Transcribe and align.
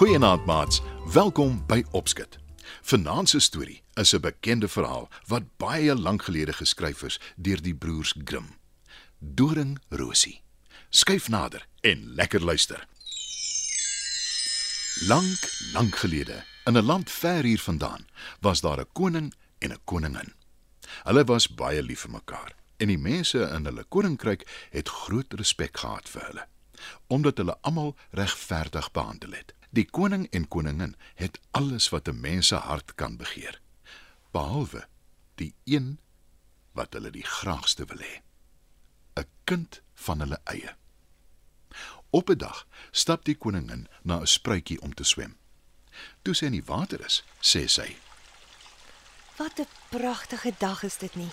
Goeienaand 0.00 0.46
maats, 0.48 0.80
welkom 1.12 1.58
by 1.68 1.84
Opskit. 1.90 2.38
Vanaand 2.88 3.28
se 3.28 3.38
storie 3.38 3.82
is 3.94 4.14
'n 4.14 4.20
bekende 4.20 4.68
verhaal 4.68 5.08
wat 5.26 5.56
baie 5.56 5.94
lank 5.94 6.22
gelede 6.22 6.52
geskryf 6.52 7.02
is 7.02 7.20
deur 7.36 7.62
die 7.62 7.74
broers 7.74 8.14
Grimm. 8.24 8.56
Doring 9.18 9.78
Rosie. 9.88 10.42
Skyf 10.88 11.28
nader 11.28 11.66
en 11.80 12.14
lekker 12.14 12.44
luister. 12.44 12.86
Lank, 15.00 15.38
lank 15.72 15.96
gelede, 15.96 16.44
in 16.64 16.76
'n 16.76 16.84
land 16.84 17.10
ver 17.10 17.44
hier 17.44 17.60
vandaan, 17.60 18.06
was 18.40 18.60
daar 18.60 18.80
'n 18.80 18.92
koning 18.92 19.34
en 19.58 19.72
'n 19.72 19.84
koningin. 19.84 20.32
Hulle 21.02 21.24
was 21.24 21.54
baie 21.54 21.82
lief 21.82 22.00
vir 22.00 22.10
mekaar 22.10 22.54
en 22.76 22.86
die 22.86 22.98
mense 22.98 23.38
in 23.38 23.64
hulle 23.64 23.84
koninkryk 23.88 24.48
het 24.70 24.88
groot 24.88 25.34
respek 25.34 25.78
gehad 25.78 26.08
vir 26.08 26.26
hulle 26.26 26.46
omdat 27.06 27.36
hulle 27.36 27.58
almal 27.60 27.96
regverdig 28.10 28.90
behandel 28.90 29.30
het. 29.30 29.54
Die 29.70 29.86
koning 29.86 30.26
en 30.34 30.48
koningin 30.48 30.96
het 31.14 31.38
alles 31.50 31.88
wat 31.88 32.08
'n 32.08 32.20
mens 32.20 32.46
se 32.46 32.54
hart 32.54 32.94
kan 32.94 33.16
begeer, 33.16 33.60
behalwe 34.30 34.88
die 35.34 35.54
een 35.64 35.98
wat 36.72 36.92
hulle 36.92 37.10
die 37.10 37.24
graagste 37.24 37.84
wil 37.84 37.98
hê. 37.98 38.22
'n 39.14 39.26
Kind 39.44 39.82
van 39.94 40.20
hulle 40.20 40.40
eie. 40.44 40.76
Op 42.10 42.30
'n 42.30 42.38
dag 42.38 42.66
stap 42.90 43.24
die 43.24 43.36
koningin 43.36 43.88
na 44.02 44.20
'n 44.20 44.26
spruitjie 44.26 44.80
om 44.80 44.94
te 44.94 45.04
swem. 45.04 45.36
Toe 46.22 46.34
sy 46.34 46.44
in 46.44 46.52
die 46.52 46.64
water 46.64 47.04
is, 47.04 47.22
sê 47.40 47.66
sy: 47.66 47.96
Wat 49.36 49.60
'n 49.60 49.66
pragtige 49.88 50.54
dag 50.58 50.82
is 50.82 50.96
dit 50.96 51.14
nie. 51.14 51.30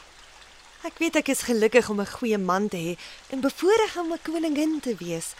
Ek 0.83 0.97
weet 0.97 1.15
ek 1.15 1.27
is 1.27 1.41
gelukkig 1.41 1.89
om 1.89 1.99
'n 2.02 2.08
goeie 2.08 2.38
man 2.38 2.69
te 2.69 2.77
hê 2.77 2.93
en 3.33 3.39
bevoorreg 3.41 3.97
om 3.97 4.13
'n 4.13 4.21
koningin 4.21 4.80
te 4.80 4.95
wees. 4.95 5.33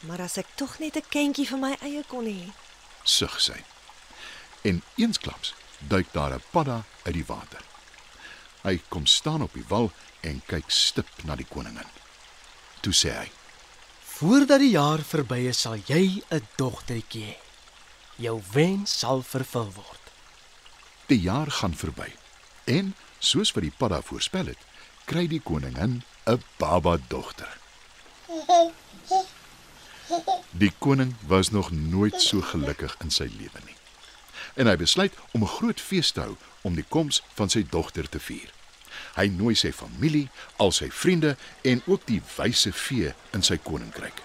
Maar 0.00 0.20
as 0.20 0.36
ek 0.40 0.46
tog 0.54 0.78
net 0.78 0.96
'n 0.96 1.08
kindjie 1.08 1.46
vir 1.46 1.58
my 1.58 1.76
eie 1.80 2.04
kon 2.08 2.24
hê. 2.24 2.52
Sug 3.02 3.40
sy. 3.40 3.64
En 4.62 4.82
eensklaps 4.96 5.54
duik 5.78 6.12
daar 6.12 6.34
'n 6.34 6.42
padda 6.50 6.84
uit 7.04 7.14
die 7.14 7.26
water. 7.26 7.62
Hy 8.62 8.80
kom 8.88 9.06
staan 9.06 9.42
op 9.42 9.52
die 9.52 9.64
wal 9.68 9.92
en 10.20 10.42
kyk 10.46 10.70
stip 10.70 11.24
na 11.24 11.36
die 11.36 11.48
koningin. 11.48 11.88
Toe 12.80 12.92
sê 12.92 13.10
hy: 13.18 13.30
Voordat 14.04 14.60
die 14.60 14.70
jaar 14.70 15.00
verby 15.00 15.48
is, 15.48 15.60
sal 15.60 15.76
jy 15.76 16.22
'n 16.30 16.48
dogtertjie 16.56 17.24
hê. 17.24 17.36
Jou 18.16 18.42
wens 18.52 18.98
sal 18.98 19.22
vervul 19.22 19.72
word. 19.72 20.04
Die 21.06 21.20
jaar 21.20 21.50
gaan 21.50 21.74
verby. 21.74 22.12
En 22.64 22.94
soos 23.18 23.52
wat 23.52 23.62
die 23.62 23.76
padda 23.78 24.02
voorspel 24.02 24.46
het, 24.46 24.58
kry 25.04 25.26
die 25.26 25.40
koningin 25.40 26.02
'n 26.26 26.42
baba 26.58 26.98
dogter. 27.08 27.58
Die 30.50 30.72
koning 30.78 31.14
was 31.26 31.50
nog 31.50 31.70
nooit 31.70 32.22
so 32.22 32.40
gelukkig 32.40 32.96
in 33.00 33.10
sy 33.10 33.28
lewe 33.38 33.62
nie. 33.64 33.76
En 34.54 34.66
hy 34.66 34.76
besluit 34.76 35.14
om 35.32 35.42
'n 35.42 35.54
groot 35.56 35.80
fees 35.80 36.10
te 36.10 36.20
hou 36.20 36.36
om 36.62 36.74
die 36.74 36.84
koms 36.88 37.22
van 37.34 37.48
sy 37.48 37.66
dogter 37.70 38.08
te 38.08 38.18
vier. 38.18 38.50
Hy 39.14 39.26
nooi 39.26 39.54
sy 39.54 39.72
familie, 39.72 40.28
al 40.56 40.72
sy 40.72 40.90
vriende 40.90 41.36
en 41.62 41.82
ook 41.86 42.06
die 42.06 42.22
wyse 42.36 42.72
vee 42.72 43.14
in 43.30 43.42
sy 43.42 43.56
koninkryk. 43.56 44.22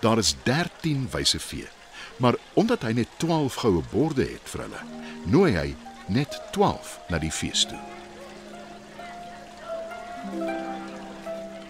Daar 0.00 0.18
is 0.18 0.34
13 0.42 1.08
wyse 1.10 1.38
vee, 1.38 1.68
maar 2.16 2.36
omdat 2.52 2.82
hy 2.82 2.92
net 2.92 3.08
12 3.18 3.54
goue 3.54 3.82
borde 3.90 4.22
het 4.22 4.48
vir 4.52 4.60
hulle, 4.60 4.82
nooi 5.24 5.52
hy 5.56 5.76
net 6.06 6.40
12 6.52 6.98
na 7.08 7.18
die 7.18 7.32
fees 7.32 7.66
toe. 7.66 7.80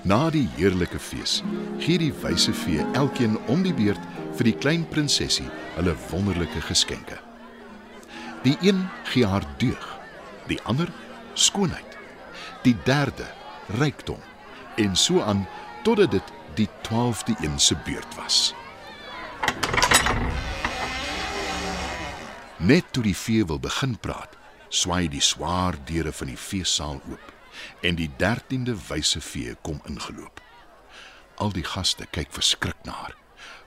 Na 0.05 0.27
die 0.29 0.45
heerlike 0.59 0.99
fees 1.01 1.39
gee 1.81 1.97
die 1.97 2.13
wyse 2.21 2.53
vee 2.53 2.83
elkeen 2.93 3.39
om 3.49 3.63
die 3.65 3.73
beurt 3.73 4.03
vir 4.37 4.51
die 4.51 4.59
klein 4.61 4.83
prinsesie 4.93 5.47
hulle 5.79 5.95
wonderlike 6.11 6.61
geskenke. 6.67 7.17
Die 8.45 8.53
een 8.61 8.83
gee 9.09 9.25
haar 9.25 9.47
deug, 9.63 9.87
die 10.51 10.61
ander 10.69 10.93
skoonheid, 11.33 11.97
die 12.67 12.77
derde 12.85 13.31
rykdom 13.81 14.21
en 14.77 14.93
so 14.93 15.25
aan 15.25 15.47
totdat 15.89 16.13
dit 16.19 16.33
die 16.61 16.69
12de 16.85 17.41
een 17.41 17.57
se 17.59 17.77
beurt 17.89 18.19
was. 18.21 18.53
Net 22.61 22.93
toe 22.93 23.09
die 23.09 23.17
vee 23.17 23.45
wil 23.49 23.61
begin 23.61 23.97
praat, 23.97 24.37
swaai 24.69 25.09
die 25.09 25.25
swaar 25.25 25.81
deure 25.89 26.13
van 26.13 26.29
die 26.29 26.41
feessaal 26.41 27.01
oop 27.09 27.34
en 27.81 27.99
die 27.99 28.11
13de 28.21 28.75
wyse 28.89 29.21
vee 29.21 29.55
kom 29.63 29.81
ingeloop. 29.89 30.41
Al 31.37 31.53
die 31.53 31.65
gaste 31.67 32.07
kyk 32.15 32.33
verskrik 32.35 32.79
na 32.85 32.93
haar, 32.93 33.17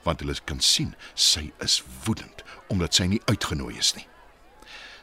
want 0.04 0.22
hulle 0.24 0.36
kan 0.48 0.60
sien 0.64 0.94
sy 1.14 1.50
is 1.64 1.82
woedend 2.06 2.44
omdat 2.68 2.94
sy 2.94 3.08
nie 3.08 3.20
uitgenooi 3.28 3.76
is 3.78 3.94
nie. 3.96 4.06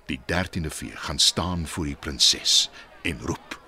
Die 0.09 0.19
13de 0.29 0.69
vee 0.69 0.95
gaan 1.07 1.19
staan 1.19 1.67
voor 1.67 1.85
die 1.89 1.97
prinses 1.97 2.69
en 3.03 3.21
roep: 3.25 3.59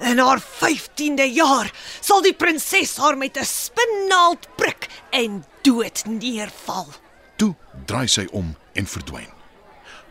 In 0.00 0.18
haar 0.18 0.42
15de 0.42 1.28
jaar 1.34 1.70
sal 2.00 2.22
die 2.22 2.34
prinses 2.34 2.96
haar 2.96 3.18
met 3.18 3.38
'n 3.38 3.44
spinnaald 3.44 4.48
prik 4.56 4.88
en 5.10 5.44
dood 5.62 6.04
neerval. 6.06 6.88
Toe 7.36 7.54
draai 7.86 8.08
sy 8.08 8.26
om 8.30 8.56
en 8.72 8.86
verdwyn. 8.86 9.30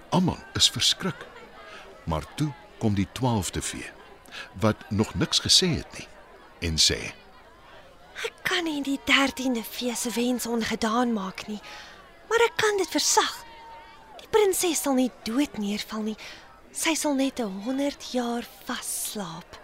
Almal 0.09 0.39
is 0.53 0.69
verskrik. 0.69 1.25
Maar 2.03 2.23
toe 2.35 2.51
kom 2.77 2.93
die 2.93 3.07
12de 3.19 3.61
vee 3.61 3.91
wat 4.59 4.89
nog 4.89 5.15
niks 5.15 5.39
gesê 5.39 5.67
het 5.77 5.97
nie 5.97 6.07
en 6.69 6.77
sê: 6.77 7.13
Ek 8.23 8.35
kan 8.47 8.63
nie 8.63 8.81
die 8.85 8.99
13de 9.09 9.63
fees 9.65 10.05
se 10.05 10.11
wens 10.15 10.45
ongedaan 10.47 11.13
maak 11.13 11.47
nie, 11.47 11.59
maar 12.29 12.43
ek 12.45 12.55
kan 12.61 12.77
dit 12.77 12.91
versag. 12.93 13.33
Die 14.21 14.29
prinses 14.31 14.83
sal 14.85 14.95
nie 14.95 15.11
dood 15.27 15.57
neerval 15.57 16.05
nie. 16.05 16.17
Sy 16.71 16.93
sal 16.95 17.15
net 17.15 17.39
'n 17.39 17.63
100 17.65 18.11
jaar 18.13 18.45
vasslaap. 18.65 19.59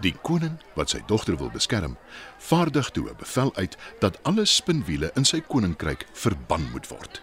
Die 0.00 0.14
koning 0.22 0.58
wat 0.74 0.90
sy 0.90 1.00
dogter 1.06 1.36
wil 1.36 1.50
beskerm, 1.50 1.96
vaardig 2.38 2.90
toe 2.90 3.08
'n 3.10 3.16
bevel 3.16 3.54
uit 3.56 3.76
dat 4.00 4.18
alle 4.22 4.44
spinwiele 4.44 5.10
in 5.14 5.24
sy 5.24 5.40
koninkryk 5.40 6.06
verban 6.12 6.70
moet 6.72 6.88
word. 6.88 7.22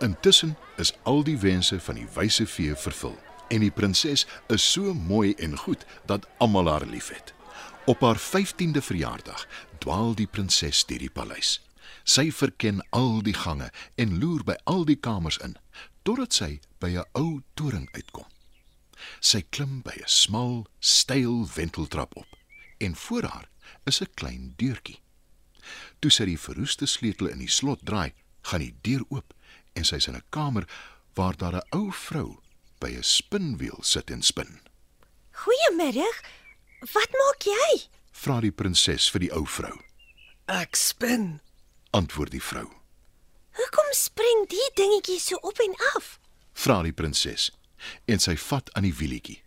Intussen 0.00 0.56
is 0.76 0.92
al 1.02 1.22
die 1.24 1.38
wense 1.38 1.80
van 1.80 1.94
die 1.94 2.08
wyse 2.14 2.46
vee 2.46 2.74
vervul 2.74 3.18
en 3.48 3.60
die 3.60 3.70
prinses 3.70 4.26
is 4.48 4.72
so 4.72 4.94
mooi 4.94 5.34
en 5.34 5.56
goed 5.58 5.84
dat 6.06 6.26
almal 6.38 6.68
haar 6.68 6.86
liefhet. 6.86 7.34
Op 7.86 8.00
haar 8.00 8.18
15de 8.20 8.82
verjaardag 8.82 9.46
dwaal 9.78 10.14
die 10.14 10.26
prinses 10.26 10.84
deur 10.86 10.98
die 10.98 11.10
paleis. 11.10 11.58
Sy 12.04 12.30
verken 12.32 12.82
al 12.90 13.22
die 13.22 13.36
gange 13.36 13.70
en 13.96 14.18
loer 14.20 14.44
by 14.44 14.56
al 14.64 14.84
die 14.88 14.98
kamers 15.00 15.38
in 15.44 15.56
totdat 16.02 16.32
sy 16.32 16.60
by 16.80 16.88
'n 16.96 17.04
ou 17.12 17.42
toring 17.54 17.88
uitkom. 17.92 18.26
Sy 19.20 19.42
klim 19.50 19.82
by 19.82 19.96
'n 19.96 20.08
smal, 20.08 20.66
styl 20.80 21.46
wenteltrap 21.54 22.16
op 22.16 22.36
en 22.78 22.96
voor 22.96 23.22
haar 23.22 23.48
is 23.84 24.00
'n 24.00 24.14
klein 24.14 24.54
deurtjie. 24.56 25.00
Toe 25.98 26.10
sy 26.10 26.24
die 26.24 26.38
verroeste 26.38 26.86
sleutel 26.86 27.26
in 27.26 27.38
die 27.38 27.50
slot 27.50 27.80
draai, 27.82 28.12
gaan 28.42 28.60
die 28.60 28.74
deur 28.82 29.04
oop 29.08 29.34
en 29.72 29.84
sy's 29.84 30.06
in 30.06 30.16
'n 30.16 30.24
kamer 30.30 30.68
waar 31.14 31.36
daar 31.36 31.56
'n 31.56 31.66
ou 31.70 31.92
vrou 31.92 32.40
by 32.78 32.90
'n 32.96 33.02
spinwiel 33.02 33.78
sit 33.82 34.10
en 34.10 34.22
spin. 34.22 34.60
Goeiemiddag. 35.32 36.22
Wat 36.80 37.10
maak 37.10 37.42
jy? 37.42 37.88
Vra 38.12 38.40
die 38.40 38.52
prinses 38.52 39.10
vir 39.10 39.20
die 39.20 39.32
ou 39.32 39.46
vrou. 39.46 39.78
Ek 40.46 40.76
spin. 40.76 41.40
Antwoord 41.90 42.30
die 42.30 42.42
vrou. 42.42 42.66
Hoekom 43.58 43.90
spring 43.92 44.46
die 44.48 44.70
dingetjie 44.74 45.20
so 45.20 45.36
op 45.42 45.58
en 45.58 45.74
af? 45.96 46.18
Vra 46.52 46.82
die 46.82 46.92
prinses 46.92 47.50
en 48.04 48.18
sy 48.18 48.36
vat 48.36 48.72
aan 48.74 48.82
die 48.82 48.94
wielietjie. 48.94 49.42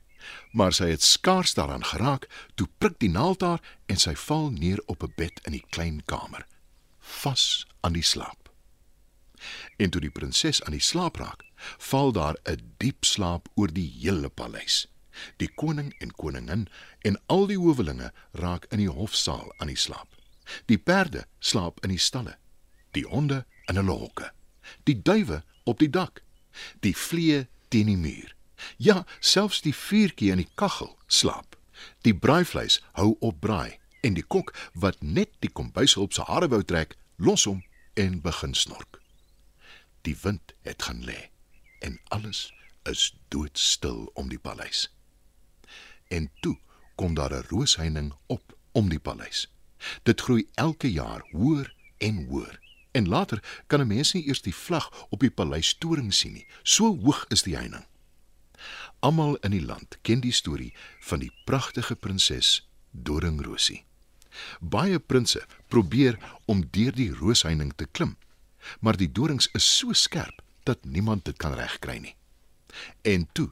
Maar 0.51 0.73
sy 0.75 0.91
het 0.91 1.03
skaars 1.03 1.53
daaraan 1.57 1.83
geraak 1.83 2.27
toe 2.55 2.67
prik 2.77 2.99
die 2.99 3.11
naald 3.11 3.41
haar 3.41 3.61
en 3.91 3.99
sy 3.99 4.13
val 4.27 4.49
neer 4.51 4.79
op 4.85 5.03
'n 5.03 5.13
bed 5.17 5.39
in 5.45 5.51
die 5.51 5.65
klein 5.69 6.03
kamer, 6.05 6.47
vas 6.99 7.65
aan 7.81 7.93
die 7.93 8.03
slaap. 8.03 8.49
En 9.77 9.89
toe 9.89 10.01
die 10.01 10.11
prinses 10.11 10.63
aan 10.63 10.71
die 10.71 10.83
slaap 10.83 11.15
raak, 11.15 11.43
val 11.77 12.11
daar 12.11 12.37
'n 12.43 12.73
diep 12.77 13.05
slaap 13.05 13.49
oor 13.55 13.73
die 13.73 13.91
hele 14.01 14.29
paleis. 14.29 14.87
Die 15.37 15.49
koning 15.55 15.93
en 15.99 16.11
koningin 16.11 16.67
en 17.01 17.19
al 17.25 17.47
die 17.47 17.59
howelinge 17.59 18.11
raak 18.31 18.65
in 18.71 18.77
die 18.77 18.89
hofsaal 18.89 19.53
aan 19.57 19.67
die 19.67 19.79
slaap. 19.79 20.15
Die 20.65 20.77
perde 20.77 21.25
slaap 21.39 21.83
in 21.83 21.89
die 21.89 22.01
stalle, 22.01 22.37
die 22.91 23.05
honde 23.07 23.45
in 23.69 23.75
hulle 23.79 23.91
hokke, 23.91 24.31
die 24.83 25.01
duwe 25.01 25.43
op 25.63 25.79
die 25.79 25.89
dak, 25.89 26.23
die 26.79 26.95
vliee 26.97 27.47
teen 27.69 27.91
die 27.91 27.97
muur. 27.97 28.35
Ja, 28.77 29.05
selfs 29.19 29.61
die 29.61 29.75
vuurtjie 29.75 30.31
in 30.31 30.43
die 30.43 30.49
kaggel 30.55 30.95
slaap. 31.07 31.57
Die 32.05 32.13
braaivleis 32.13 32.81
hou 32.97 33.15
op 33.19 33.39
braai 33.41 33.79
en 34.05 34.17
die 34.17 34.25
kok 34.25 34.53
wat 34.73 35.01
net 35.01 35.33
die 35.45 35.49
kombuishulp 35.49 36.13
se 36.13 36.25
hare 36.29 36.49
wou 36.49 36.61
trek, 36.65 36.95
los 37.17 37.47
hom 37.49 37.63
en 37.97 38.21
begin 38.21 38.53
snork. 38.57 39.01
Die 40.05 40.17
wind 40.23 40.55
het 40.65 40.81
gaan 40.83 41.05
lê 41.05 41.30
en 41.81 41.99
alles 42.07 42.53
is 42.83 43.11
doodstil 43.27 44.09
om 44.13 44.29
die 44.29 44.39
paleis. 44.39 44.87
En 46.07 46.29
toe 46.39 46.57
kom 46.95 47.13
daar 47.13 47.33
'n 47.33 47.47
roosheining 47.49 48.13
op 48.25 48.57
om 48.71 48.89
die 48.89 48.99
paleis. 48.99 49.49
Dit 50.03 50.21
groei 50.21 50.49
elke 50.53 50.91
jaar 50.91 51.21
hoër 51.31 51.73
en 51.97 52.25
hoër 52.25 52.59
En 52.91 53.07
later 53.07 53.63
kan 53.67 53.79
'n 53.79 53.87
mens 53.87 54.11
nie 54.11 54.27
eers 54.27 54.41
die 54.41 54.55
vlag 54.55 55.05
op 55.09 55.19
die 55.19 55.31
paleistoring 55.31 56.13
sien 56.13 56.33
nie. 56.33 56.47
So 56.63 56.97
hoog 56.97 57.25
is 57.27 57.41
die 57.41 57.55
heining. 57.55 57.85
Almal 58.99 59.35
in 59.35 59.51
die 59.51 59.65
land 59.65 59.97
ken 60.01 60.19
die 60.19 60.31
storie 60.31 60.73
van 60.99 61.19
die 61.19 61.31
pragtige 61.45 61.95
prinses 61.95 62.69
Doringrosie. 62.91 63.83
Baie 64.59 64.99
prinses 64.99 65.45
probeer 65.67 66.17
om 66.45 66.67
deur 66.69 66.91
die 66.91 67.13
roosheining 67.13 67.73
te 67.75 67.85
klim, 67.85 68.17
maar 68.79 68.97
die 68.97 69.11
dorings 69.11 69.49
is 69.51 69.77
so 69.77 69.93
skerp 69.93 70.41
dat 70.63 70.85
niemand 70.85 71.25
dit 71.25 71.37
kan 71.37 71.53
regkry 71.53 71.97
nie. 71.97 72.15
En 73.01 73.27
toe, 73.31 73.49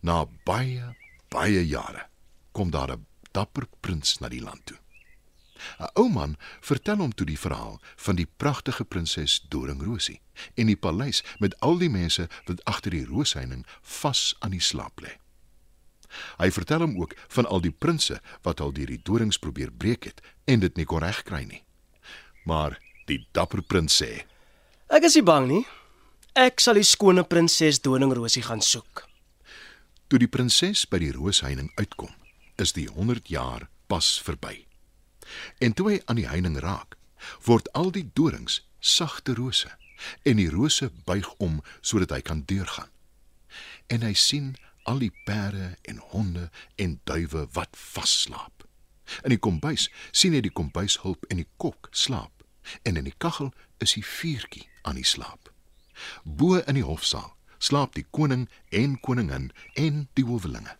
na 0.00 0.26
baie 0.44 0.96
baie 1.30 1.66
jare, 1.66 2.08
kom 2.52 2.70
daar 2.70 2.92
'n 2.92 3.06
dapper 3.32 3.66
prins 3.80 4.18
na 4.18 4.28
die 4.28 4.42
land 4.42 4.66
toe. 4.66 4.78
'n 5.78 5.90
Ou 5.94 6.08
man 6.08 6.36
vertel 6.60 6.96
hom 6.96 7.14
toe 7.14 7.26
die 7.26 7.38
verhaal 7.38 7.80
van 7.96 8.16
die 8.16 8.28
pragtige 8.36 8.84
prinses 8.84 9.40
Doringrosie 9.48 10.20
en 10.54 10.66
die 10.66 10.76
paleis 10.76 11.22
met 11.38 11.60
al 11.60 11.78
die 11.78 11.90
mense 11.90 12.28
wat 12.44 12.64
agter 12.64 12.90
die 12.90 13.04
roosheining 13.04 13.66
vas 13.80 14.34
aan 14.38 14.50
die 14.56 14.60
slaap 14.70 15.00
lê. 15.00 15.18
Hy 16.38 16.50
vertel 16.50 16.80
hom 16.80 16.96
ook 17.00 17.14
van 17.28 17.46
al 17.46 17.60
die 17.60 17.74
prinses 17.74 18.18
wat 18.42 18.60
al 18.60 18.72
deur 18.72 18.86
die 18.86 19.02
dorings 19.02 19.38
probeer 19.38 19.70
breek 19.70 20.04
het 20.04 20.20
en 20.44 20.60
dit 20.60 20.76
nie 20.76 20.84
kon 20.84 21.02
regkry 21.04 21.44
nie. 21.44 21.62
Maar 22.44 22.78
die 23.06 23.26
dapper 23.32 23.62
prins 23.62 24.02
sê: 24.02 24.24
Ek 24.88 25.06
is 25.06 25.14
nie 25.14 25.26
bang 25.26 25.46
nie. 25.48 25.66
Ek 26.40 26.62
sal 26.64 26.78
die 26.78 26.86
skone 26.88 27.20
prinses 27.28 27.82
Doningrosie 27.84 28.40
gaan 28.46 28.62
soek. 28.64 29.02
Toe 30.08 30.20
die 30.22 30.28
prinses 30.32 30.86
by 30.88 30.96
die 31.02 31.10
roosheining 31.12 31.66
uitkom, 31.76 32.14
is 32.56 32.72
die 32.72 32.86
100 32.88 33.28
jaar 33.28 33.66
pas 33.92 34.08
verby. 34.24 34.62
En 35.60 35.76
toe 35.76 35.90
hy 35.90 35.98
aan 36.06 36.16
die 36.16 36.30
heining 36.30 36.56
raak, 36.64 36.96
word 37.44 37.68
al 37.76 37.92
die 37.92 38.06
dorings 38.16 38.62
sagte 38.80 39.36
rose 39.36 39.68
en 40.24 40.40
die 40.40 40.48
rose 40.48 40.88
buig 41.04 41.28
om 41.44 41.60
sodat 41.84 42.16
hy 42.16 42.22
kan 42.24 42.40
deurgaan. 42.48 42.88
En 43.92 44.00
hy 44.08 44.14
sien 44.16 44.54
al 44.88 45.04
die 45.04 45.12
perde 45.28 45.74
en 45.92 46.00
honde 46.14 46.48
en 46.80 46.96
duwe 47.04 47.50
wat 47.52 47.76
vasslaap. 47.76 48.64
In 49.28 49.36
die 49.36 49.42
kombuis 49.44 49.90
sien 50.08 50.32
hy 50.32 50.40
die 50.48 50.56
kombuishulp 50.56 51.28
en 51.28 51.44
die 51.44 51.50
kok 51.60 51.92
slaap 51.92 52.32
en 52.88 52.96
in 52.96 53.12
die 53.12 53.18
kaggel 53.20 53.52
is 53.84 53.98
die 54.00 54.08
vuurtjie 54.16 54.70
aan 54.88 54.96
die 54.96 55.04
slaap. 55.04 55.52
Bo 56.24 56.60
in 56.60 56.78
die 56.78 56.86
hofsaal 56.86 57.32
slaap 57.60 57.94
die 57.94 58.06
koning 58.10 58.48
en 58.72 58.96
koningin 59.04 59.50
en 59.76 60.06
die 60.16 60.24
howelinge. 60.24 60.76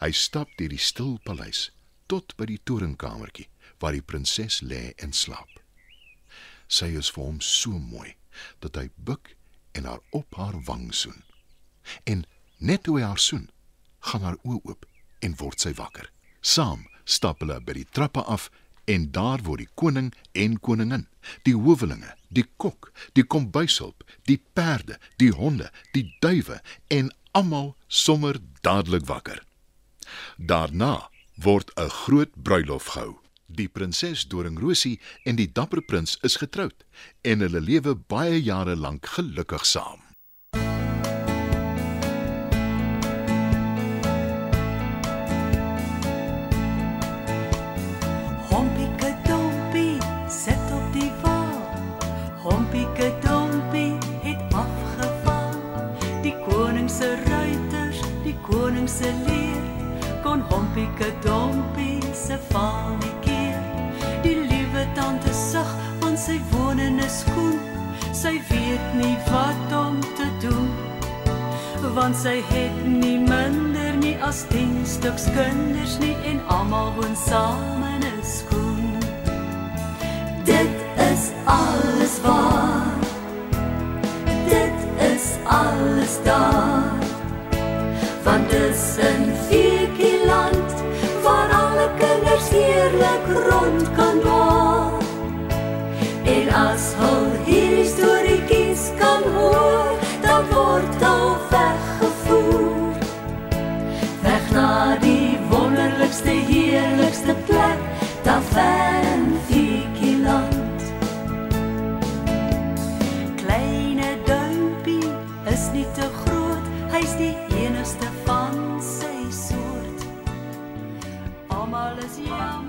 Hy 0.00 0.10
stap 0.16 0.50
deur 0.58 0.72
die 0.72 0.82
stil 0.82 1.18
paleis 1.24 1.68
tot 2.10 2.34
by 2.36 2.48
die 2.50 2.60
torenkamertjie 2.66 3.46
waar 3.80 3.94
die 3.94 4.04
prinses 4.04 4.60
lê 4.66 4.90
en 4.98 5.14
slaap. 5.14 5.60
Sy 6.70 6.90
is 6.98 7.10
vir 7.14 7.26
hom 7.26 7.40
so 7.44 7.78
mooi 7.78 8.16
dat 8.64 8.78
hy 8.78 8.88
buig 8.96 9.34
en 9.78 9.86
haar 9.86 10.02
op 10.16 10.34
haar 10.38 10.58
wang 10.66 10.90
soen. 10.94 11.22
En 12.06 12.24
net 12.58 12.84
toe 12.86 12.98
hy 12.98 13.06
haar 13.06 13.22
soen, 13.22 13.48
gaan 14.10 14.26
haar 14.26 14.38
oë 14.42 14.60
oop 14.72 14.86
en 15.24 15.36
word 15.38 15.62
sy 15.62 15.72
wakker. 15.78 16.10
Saam 16.40 16.86
stap 17.04 17.42
hulle 17.42 17.58
by 17.64 17.76
die 17.80 17.88
trappe 17.94 18.22
af 18.24 18.48
en 18.84 19.10
daar 19.12 19.42
word 19.42 19.64
die 19.64 19.72
koning 19.74 20.12
en 20.32 20.58
koningin, 20.60 21.06
die 21.42 21.56
howelinge, 21.56 22.14
die 22.28 22.46
kok, 22.56 22.92
die 23.12 23.24
kombuishulp, 23.24 24.04
die 24.28 24.40
perde, 24.52 24.98
die 25.16 25.32
honde, 25.32 25.70
die 25.94 26.06
duwe 26.20 26.60
en 26.88 27.10
almal 27.32 27.74
sommer 27.86 28.40
dadelik 28.62 29.06
wakker. 29.06 29.42
Daarna 30.36 31.10
word 31.34 31.70
'n 31.76 31.88
groot 31.88 32.32
bruilof 32.34 32.86
gehou. 32.86 33.18
Die 33.46 33.68
prinses 33.68 34.28
Doringrosie 34.28 35.00
en 35.24 35.36
die 35.36 35.52
dapper 35.52 35.82
prins 35.82 36.18
is 36.22 36.36
getroud 36.36 36.84
en 37.22 37.40
hulle 37.40 37.60
lewe 37.60 37.94
baie 37.94 38.42
jare 38.42 38.76
lank 38.76 39.06
gelukkig 39.06 39.66
saam. 39.66 40.09
Hompieke 48.60 49.14
dompie 49.24 49.96
sit 50.28 50.72
op 50.72 50.92
die 50.92 51.12
wa. 51.22 51.38
Hompieke 52.42 53.12
dompie 53.24 53.96
het 54.20 54.42
afgeval. 54.52 55.54
Die 56.20 56.34
koning 56.44 56.90
se 56.90 57.08
ruiters, 57.24 58.02
die 58.24 58.36
koning 58.44 58.88
se 58.88 59.14
leer 59.24 59.64
kon 60.20 60.44
Hompieke 60.52 61.08
dompie 61.24 62.04
se 62.12 62.36
val 62.50 62.98
nie 63.00 63.14
keer. 63.24 63.56
Die 64.28 64.36
liewe 64.36 64.84
tante 64.92 65.32
sug 65.32 65.72
want 66.04 66.20
sy 66.20 66.36
woon 66.52 66.84
in 66.84 67.00
'n 67.00 67.08
skoen. 67.08 67.58
Sy 68.12 68.36
weet 68.52 68.86
nie 69.00 69.16
wat 69.32 69.72
om 69.72 70.00
te 70.20 70.28
doen 70.44 70.68
want 71.94 72.16
sy 72.16 72.42
het 72.52 72.76
nie 72.86 73.18
minder 73.18 73.96
nie 73.96 74.16
as 74.22 74.44
10 74.52 74.86
stuks 74.86 75.24
kinders 75.34 75.98
nie 75.98 76.14
en 76.24 76.40
almal 76.46 76.92
woon 76.94 77.16
saam 77.16 77.82
in 77.82 78.09
skoen. 78.22 78.98
Dit 80.44 80.74
is 80.96 81.30
alles 81.44 82.20
waar. 82.22 82.98
Dit 84.48 84.76
is 85.12 85.24
alles 85.44 86.18
daar. 86.24 86.92
Want 88.24 88.50
dis 88.50 88.96
'n 88.98 89.32
vierkie 89.48 90.26
land 90.26 90.72
waar 91.22 91.50
alle 91.52 91.88
kinders 91.98 92.48
heerlik 92.48 93.24
rond 93.48 93.90
kan 93.96 94.20
dwaal. 94.20 94.39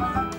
Van 0.01 0.30